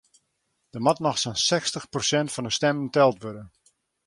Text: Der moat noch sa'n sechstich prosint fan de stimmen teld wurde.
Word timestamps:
Der 0.73 0.81
moat 0.85 0.99
noch 1.05 1.19
sa'n 1.21 1.41
sechstich 1.49 1.87
prosint 1.93 2.31
fan 2.33 2.47
de 2.47 2.53
stimmen 2.57 2.87
teld 2.95 3.17
wurde. 3.23 3.43